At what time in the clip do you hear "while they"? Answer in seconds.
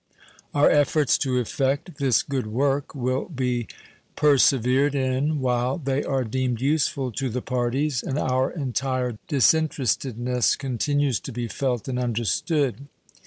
5.41-6.03